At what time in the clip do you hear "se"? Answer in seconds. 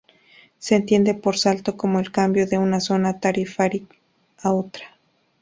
0.57-0.73